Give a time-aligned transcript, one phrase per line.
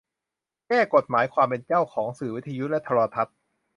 [0.67, 3.35] แก้กฎหมายความเป็นเจ้าของสื่อวิทยุและโทรทัศน์